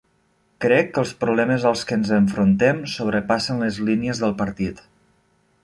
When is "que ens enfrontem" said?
1.89-2.81